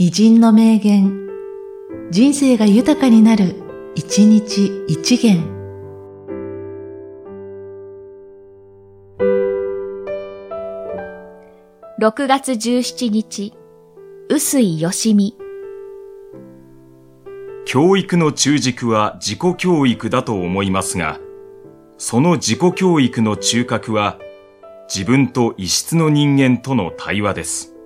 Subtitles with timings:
[0.00, 1.28] 偉人の名言、
[2.12, 3.56] 人生が豊かになる、
[3.96, 5.42] 一日一元。
[12.00, 13.54] 6月17日、
[14.28, 15.36] 臼井よしみ。
[17.66, 21.18] 教育の中軸は自己教育だと思いますが、
[21.96, 24.20] その自己教育の中核は
[24.88, 27.77] 自分と異質の人間との対話です。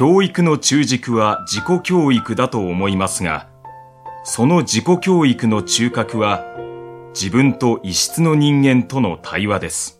[0.00, 3.50] 教育の中軸は自己教育だと思いますが、
[4.24, 6.42] その自己教育の中核は
[7.12, 9.99] 自分と異質の人間との対話です。